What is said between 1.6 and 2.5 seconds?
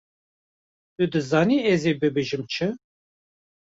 ez ê bibêjim